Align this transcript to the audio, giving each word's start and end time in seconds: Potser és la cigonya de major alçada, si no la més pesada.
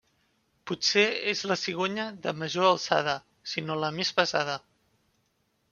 Potser 0.69 1.03
és 1.33 1.43
la 1.51 1.57
cigonya 1.65 2.07
de 2.25 2.33
major 2.39 2.71
alçada, 2.73 3.15
si 3.53 3.67
no 3.69 3.79
la 3.85 3.95
més 4.01 4.15
pesada. 4.23 4.59